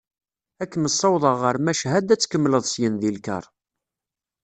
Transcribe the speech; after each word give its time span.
Ad 0.61 0.67
kem-ssawḍeɣ 0.71 1.35
ɣer 1.43 1.55
Machad 1.65 2.07
ad 2.13 2.19
tkemmleḍ 2.21 2.63
syen 2.67 2.93
deg 3.01 3.13
lkaṛ. 3.17 3.45